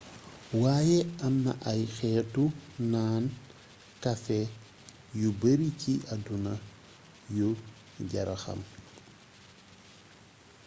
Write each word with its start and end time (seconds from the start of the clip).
wayé 0.61 0.97
amna 1.27 1.51
ay 1.71 1.81
xeetu 1.95 2.43
naan 2.91 3.23
kafé 4.03 4.37
yu 5.19 5.29
bari 5.39 5.69
ci 5.81 5.93
adduna 6.13 6.53
yu 7.37 7.47
jara 8.11 8.35
xam 8.43 8.59